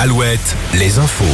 [0.00, 1.24] Alouette, les infos.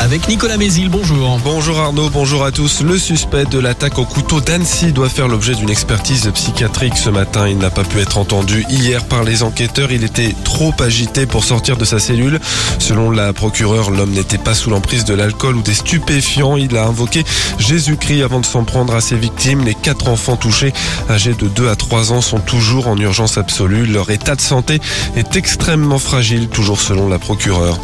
[0.00, 1.38] Avec Nicolas Mézil, bonjour.
[1.44, 2.80] Bonjour Arnaud, bonjour à tous.
[2.80, 7.46] Le suspect de l'attaque au couteau d'Annecy doit faire l'objet d'une expertise psychiatrique ce matin.
[7.46, 9.92] Il n'a pas pu être entendu hier par les enquêteurs.
[9.92, 12.40] Il était trop agité pour sortir de sa cellule.
[12.78, 16.56] Selon la procureure, l'homme n'était pas sous l'emprise de l'alcool ou des stupéfiants.
[16.56, 17.22] Il a invoqué
[17.58, 19.62] Jésus-Christ avant de s'en prendre à ses victimes.
[19.64, 20.72] Les quatre enfants touchés,
[21.10, 23.84] âgés de 2 à 3 ans, sont toujours en urgence absolue.
[23.84, 24.80] Leur état de santé
[25.16, 27.78] est extrêmement fragile, toujours selon la procureure.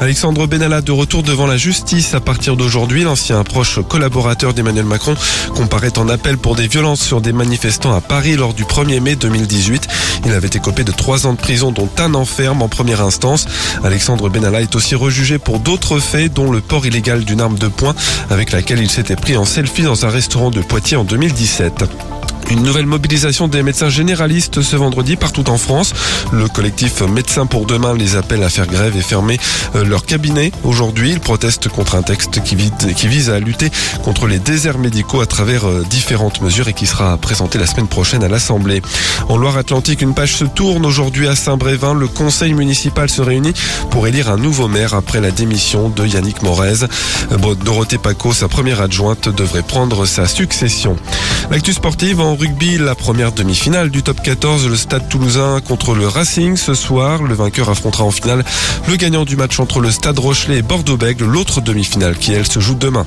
[0.00, 3.02] Alexandre Benalla de retour devant la justice à partir d'aujourd'hui.
[3.02, 5.14] L'ancien proche collaborateur d'Emmanuel Macron
[5.54, 9.16] comparaît en appel pour des violences sur des manifestants à Paris lors du 1er mai
[9.16, 9.88] 2018.
[10.24, 13.46] Il avait été copé de trois ans de prison dont un enferme en première instance.
[13.82, 17.68] Alexandre Benalla est aussi rejugé pour d'autres faits dont le port illégal d'une arme de
[17.68, 17.94] poing
[18.30, 22.17] avec laquelle il s'était pris en selfie dans un restaurant de Poitiers en 2017.
[22.50, 25.92] Une nouvelle mobilisation des médecins généralistes ce vendredi partout en France.
[26.32, 29.38] Le collectif Médecins pour demain les appelle à faire grève et fermer
[29.74, 30.50] euh, leur cabinet.
[30.64, 33.70] Aujourd'hui, ils protestent contre un texte qui vise à lutter
[34.02, 37.86] contre les déserts médicaux à travers euh, différentes mesures et qui sera présenté la semaine
[37.86, 38.80] prochaine à l'Assemblée.
[39.28, 41.92] En Loire-Atlantique, une page se tourne aujourd'hui à Saint-Brévin.
[41.92, 43.52] Le conseil municipal se réunit
[43.90, 46.84] pour élire un nouveau maire après la démission de Yannick Morez.
[47.32, 50.96] Euh, Dorothée Paco, sa première adjointe, devrait prendre sa succession.
[51.50, 56.06] L'actu sportive en rugby, la première demi-finale du top 14, le Stade toulousain contre le
[56.06, 57.22] Racing ce soir.
[57.22, 58.44] Le vainqueur affrontera en finale
[58.86, 62.60] le gagnant du match entre le Stade Rochelet et Bordeaux-Bègles, l'autre demi-finale qui elle se
[62.60, 63.06] joue demain.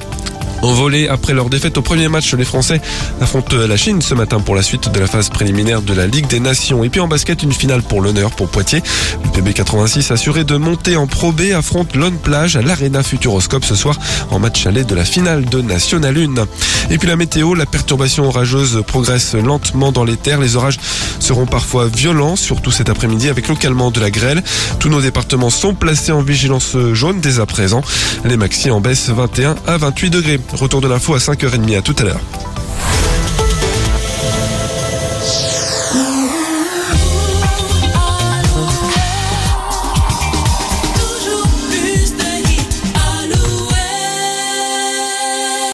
[0.62, 2.82] En volée, après leur défaite au premier match, les Français
[3.20, 6.28] affrontent la Chine ce matin pour la suite de la phase préliminaire de la Ligue
[6.28, 6.84] des Nations.
[6.84, 8.84] Et puis en basket, une finale pour l'honneur pour Poitiers.
[9.24, 13.76] Le PB86 assuré de monter en Pro B affronte Lone Plage à l'Arena Futuroscope ce
[13.76, 13.98] soir
[14.30, 16.92] en match aller de la finale de National 1.
[16.92, 20.40] Et puis la météo, la perturbation orageuse progresse lentement dans les terres.
[20.40, 20.80] Les orages
[21.20, 24.44] seront parfois violents, surtout cet après-midi avec localement de la grêle.
[24.80, 27.82] Tous nos départements sont placés en vigilance jaune dès à présent.
[28.26, 30.40] Les maxi en baisse 21 à 28 degrés.
[30.54, 31.78] Retour de l'info à 5h30.
[31.78, 32.51] À tout à l'heure.